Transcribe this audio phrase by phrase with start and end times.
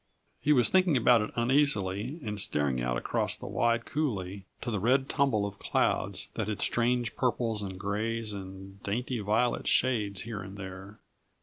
[0.41, 4.79] He was thinking about it uneasily and staring out across the wide coulée to the
[4.79, 10.41] red tumble of clouds, that had strange purples and grays and dainty violet shades here
[10.41, 10.97] and there.